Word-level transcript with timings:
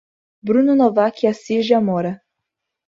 Bruno 0.41 0.73
Novaque 0.75 1.27
Assis 1.27 1.63
de 1.63 1.75
Amora 1.75 2.19